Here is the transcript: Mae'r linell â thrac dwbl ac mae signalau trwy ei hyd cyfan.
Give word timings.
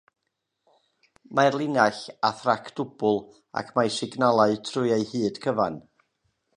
Mae'r 1.39 1.57
linell 1.59 1.99
â 2.29 2.33
thrac 2.41 2.73
dwbl 2.81 3.21
ac 3.63 3.73
mae 3.79 3.95
signalau 4.01 4.59
trwy 4.71 4.99
ei 4.99 5.09
hyd 5.15 5.43
cyfan. 5.47 5.83